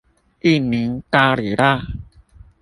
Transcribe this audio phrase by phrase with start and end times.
[0.03, 0.07] 印尼
[1.11, 1.79] 咖哩辣